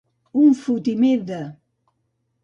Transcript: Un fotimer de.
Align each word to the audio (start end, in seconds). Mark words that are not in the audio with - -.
Un 0.43 0.55
fotimer 0.61 1.17
de. 1.27 1.41